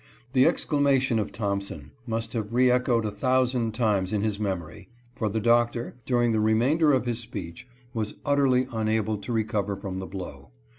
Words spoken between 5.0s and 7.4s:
for the Doctor, during the remainder of his